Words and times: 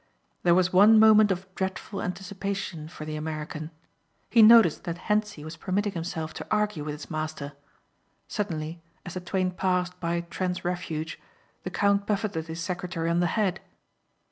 There 0.41 0.55
was 0.55 0.73
one 0.73 0.99
moment 0.99 1.29
of 1.31 1.45
dreadful 1.53 2.01
anticipation 2.01 2.87
for 2.87 3.05
the 3.05 3.15
American. 3.15 3.69
He 4.31 4.41
noticed 4.41 4.83
that 4.85 4.97
Hentzi 4.97 5.43
was 5.45 5.55
permitting 5.57 5.91
himself 5.91 6.33
to 6.33 6.47
argue 6.49 6.83
with 6.83 6.93
his 6.93 7.11
master. 7.11 7.53
Suddenly 8.27 8.81
as 9.05 9.13
the 9.13 9.19
twain 9.21 9.51
passed 9.51 9.99
by 9.99 10.21
Trent's 10.21 10.65
refuge 10.65 11.19
the 11.61 11.69
count 11.69 12.07
buffetted 12.07 12.47
his 12.47 12.59
secretary 12.61 13.11
on 13.11 13.19
the 13.19 13.27
head. 13.37 13.59